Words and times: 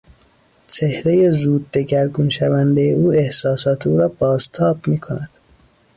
چهرهی 0.67 1.31
زود 1.31 1.71
دگرگون 1.71 2.29
شوندهی 2.29 2.93
او 2.93 3.11
احساسات 3.13 3.87
او 3.87 3.97
را 3.97 4.07
بازتاب 4.07 4.87
می 4.87 4.99
کند. 4.99 5.29